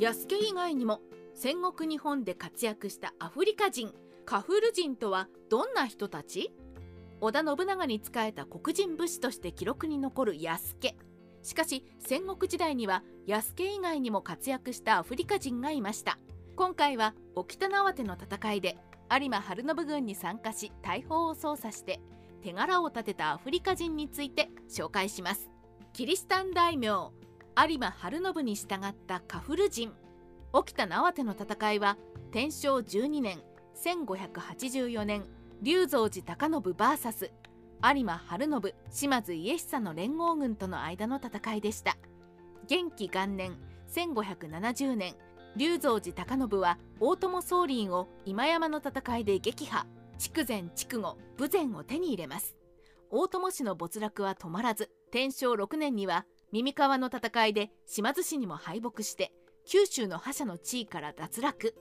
[0.00, 1.00] 安家以外にも
[1.34, 3.92] 戦国日本で活躍したアフリカ人
[4.24, 6.54] カフル人とはどんな人たち？
[7.20, 10.94] 織田信長に仕えた黒人武士として記録に残る安家。
[11.42, 16.20] しかし戦国時代には安家以外にも活躍したアフリカ人がいました。
[16.54, 18.78] 今回は沖田縄手の戦いで
[19.10, 22.00] 有馬晴信軍に参加し大砲を操作して
[22.44, 25.50] 手柄を立てたアフリカ人について紹介します。
[25.92, 27.10] キリシタン大名
[27.60, 29.92] 有馬晴信に従ったカフル人。
[30.52, 31.98] 沖田縄手の戦いは
[32.30, 33.42] 天正12年
[33.84, 35.24] 1584年
[35.60, 37.32] 龍造寺高信 VS
[37.82, 41.96] 有馬晴信島津家久の連合軍との間の戦いでした。
[42.68, 43.56] 元気元年
[43.92, 45.16] 1570年
[45.56, 49.84] 龍造寺高信は大友宗麟を今山の戦いで撃破。
[50.16, 52.54] 筑前筑後武前を手に入れます。
[53.10, 59.32] 大友氏の没落は止まらず天正6年には耳川の戦いで島津氏にも敗北して
[59.66, 61.74] 九州の覇者の地位から脱落。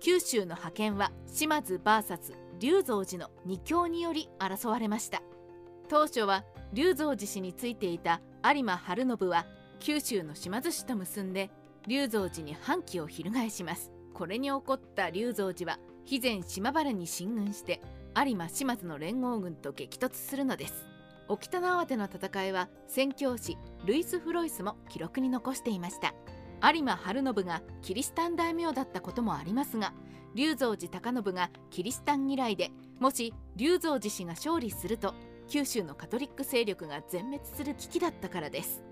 [0.00, 5.22] 九州の覇権は島津 VS 龍造寺の二強により争われました。
[5.88, 9.46] 当初は龍造寺氏についていた有馬晴信は
[9.80, 11.50] 九州の島津氏と結んで
[11.88, 13.90] 龍造寺に反旗を翻します。
[14.14, 17.82] これに起こった龍造寺は肥前島原に進軍して
[18.16, 20.91] 有馬島津の連合軍と激突するのです。
[21.28, 26.14] 沖田縄手の戦いは宣教師ルイス・フロイスも記録に残していました。
[26.62, 29.92] 有馬晴信がキリシタン大名だったこともありますが
[30.36, 35.14] 龍造寺高信がキリシタン嫌いでもし龍造寺氏が勝利すると
[35.48, 38.82] 九州のカトリック勢力が全滅する危機だったからです。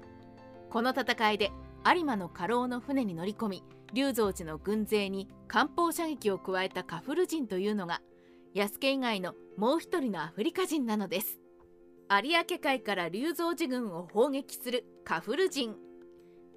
[0.69, 1.53] この戦いで
[1.87, 8.01] 有馬の家老の船に乗り込み龍造寺の軍勢に艦砲射撃を加えたカフル人というのが
[8.55, 11.41] 安家以外のもう一人のアフリカ人なのです。
[12.13, 15.77] 明海から龍造寺軍を砲撃するカフル人。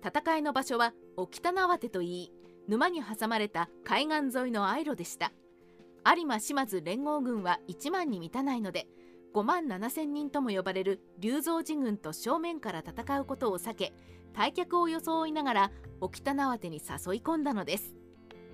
[0.03, 2.33] 戦いの場所は沖田縄手といい
[2.67, 5.31] 沼に挟まれた海岸沿いのアイロでした。
[6.03, 8.87] 有馬島津連合軍は1万に満たないので
[9.35, 13.93] 5万7千人とも呼ばれる龍造寺軍と正面から戦うことを避け
[14.33, 17.93] 退却を装いながら沖田縄手に誘い込んだのです。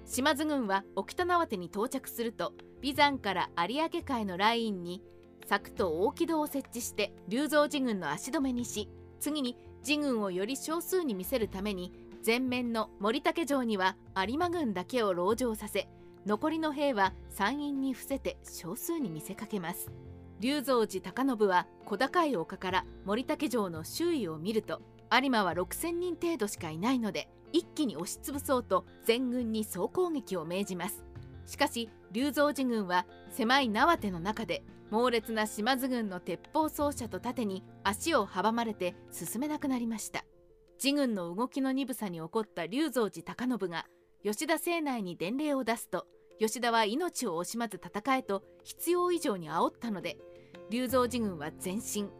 [0.03, 2.51] 島津軍は沖田縄手に到着すると
[2.81, 5.01] 眉山から有明海のラインに
[5.50, 8.88] 柵と大木戸を設置して龍造寺軍の足止めにし
[9.20, 11.92] 次に自軍をより少数に見せるために
[12.24, 15.90] 前面の森竹城には有馬軍だけを籠城させ
[16.28, 19.90] 残りの兵は山陰に伏せて少数に見せかけます。
[20.40, 24.81] 龍造寺高信は小高い丘から森竹城の周囲を見ると
[25.12, 31.09] 有馬は6,000人程度しかいないので一気に押しつぶそうと全軍に総攻撃を命じます。
[31.50, 40.24] しかし龍造寺軍は狭い縄手の中で猛烈な島津軍の鉄砲奏者と盾に足を阻まれて進めなくなりました。
[40.82, 43.88] 自軍の動きの鈍さに怒った龍造寺高信が
[44.24, 46.06] 吉田政内に伝令を出すと
[46.40, 50.18] 吉田は命を惜しまず戦えと必要以上に煽ったので
[50.70, 52.12] 龍造寺軍は前進。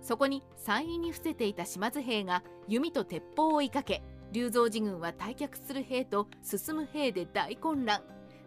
[0.00, 8.02] そこに山陰に伏せていた島津兵が弓と鉄砲を追いかけ龍造寺軍は退却する兵と進む兵で大混乱。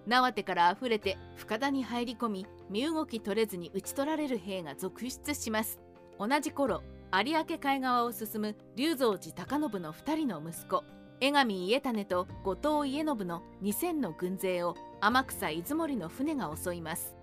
[0.07, 5.79] 縄手からあふれて深田に入り込み身動き取れずに討ち取られる兵が続出します。
[6.19, 6.81] 同じ頃
[7.13, 10.83] 有明海側を進む龍造寺高信の2人の息子
[11.21, 17.16] 江上家種と後藤家信の2,000の軍勢を天草出森の船が襲います。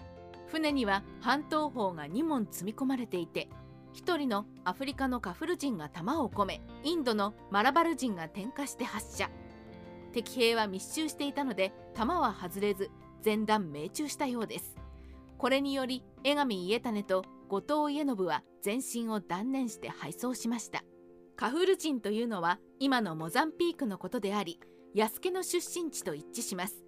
[0.48, 3.48] 船には半島砲が2門積み込まれていて
[3.94, 9.30] 1人のアフリカのカフル人が弾を込めインドのマラバル人が点火して発射。
[10.12, 12.90] 敵兵は密集していたので弾は外れず
[13.24, 14.76] 前段命中したようです。
[15.38, 20.84] これにより江上家種と後藤家信は前進を断念して敗走しました。
[21.36, 24.60] カフル人というのは今のモザンピークのことであり
[24.94, 26.84] 安家の出身地と一致します。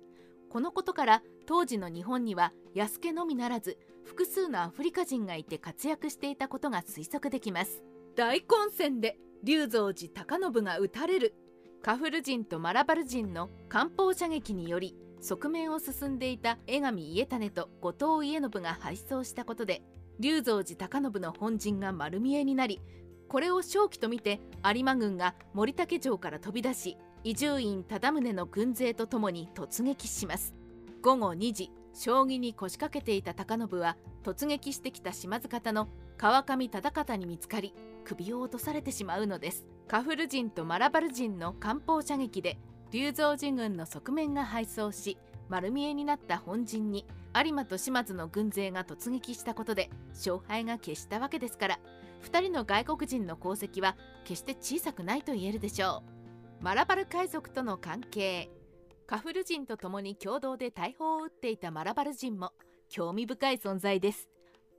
[0.50, 7.82] このことから当時の日本には安家のみならず複数のアフリカ人がいて活躍していたことが推測できます。
[8.14, 11.34] 大混戦で龍造寺高信が討たれる。
[11.84, 19.82] カフル人とマラバル人の艦砲射撃により側面を進んでいた江上家種と後藤家信が敗走したことで
[20.18, 22.80] 龍造寺高信の本陣が丸見えになり
[23.28, 30.54] これを正気と見て有馬軍が森竹城から飛び出し伊集院忠宗の軍勢とともに突撃します。
[31.02, 37.74] 午後2時将棋に腰掛けていた高信は突撃してきた島津方の川上忠方に見つかり
[38.04, 39.66] 首を落とされてしまうのです。
[39.88, 42.58] カフル人とマラバル人の艦砲射撃で
[42.90, 45.18] 龍造寺軍の側面が敗走し
[45.48, 51.78] 丸見えになった本陣に有馬と島津の軍勢が突撃したことで勝敗が決したわけですから
[52.24, 56.02] 2人の外国人の功績は決して小さくないと言えるでしょ
[56.60, 56.64] う。
[56.64, 58.50] マラバル海賊との関係。
[59.06, 62.52] カフル人と共に共同で大砲を撃っていたマラバル人も
[62.88, 64.30] 興味深い存在です。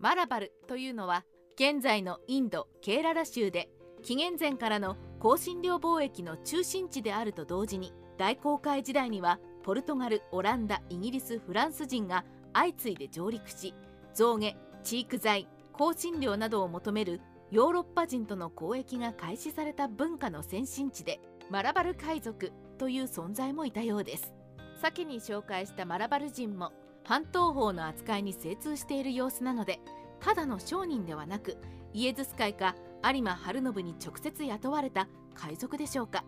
[0.05, 1.25] マラバルというのは
[1.55, 3.69] 現在のインドケーララ州で
[4.03, 12.23] 紀元前からの香辛料貿易の中心地であると同時に大航海時代にはポルトガルオランダイギリスフランス人が
[12.53, 13.73] 相次いで上陸し
[14.13, 17.19] 象牙チーク材香辛料などを求める
[17.49, 21.19] ヨーロッパ人との交易が開始された文化の先進地で
[21.49, 24.35] マラバル海賊という存在もいたようです。
[24.81, 26.73] 先に紹介したマラバル人も
[27.05, 29.79] 半島法の扱いに精通している様子なので
[30.19, 31.57] ただの商人ではなく
[31.93, 36.25] イエズス会か有馬晴信に直接雇われた海賊でしょうか。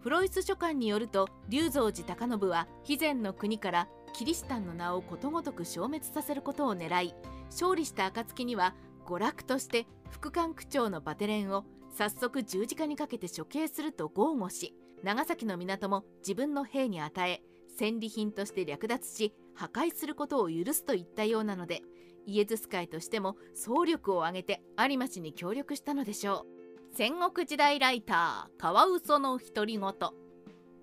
[0.00, 7.14] フロイス書簡によると龍蔵寺高信は肥前の国からキリシタンの名をことごとく消滅させることを狙い
[7.50, 8.74] 勝利した暁には
[9.04, 11.64] 娯楽として副官区長のバテレンを
[11.94, 17.42] 早速十字架にかけて処刑すると豪語し長崎の港も自分の兵に与え
[17.76, 21.82] 戦利品として略奪し破壊することを許すといったようなので
[22.26, 26.96] イエズス会としても総力を挙げて有馬氏に協力したのでしょう。
[26.96, 29.92] 戦国時代ライターカワウソの独り言。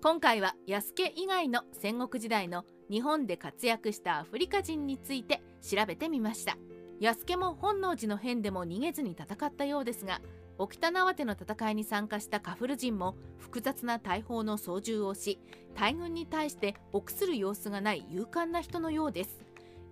[0.00, 6.56] 今回は安家以外の戦国時代の日本で活躍したアフリカ人について調べてみました。
[7.00, 10.20] 安家も本能寺の変でも逃げずに戦ったようですが
[10.58, 15.38] 沖田縄手の戦いに参加したカフル人も複雑な大砲の操縦をし
[15.74, 19.44] 大軍に対して臆する様子がない勇敢な人のようです。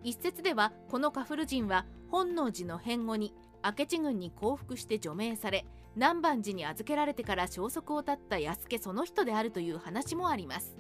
[0.03, 3.33] 一説ではこのカフル人は本能寺の変後に
[3.65, 10.77] 明智軍に降伏して除名され南蛮寺に預けられてから消息を絶った安家その人であるという話もあります。